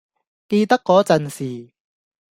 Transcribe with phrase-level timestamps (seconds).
[0.49, 1.73] 記得嗰陣時